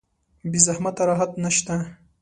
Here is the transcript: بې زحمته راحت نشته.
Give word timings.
بې 0.51 0.59
زحمته 0.65 1.03
راحت 1.09 1.31
نشته. 1.43 1.75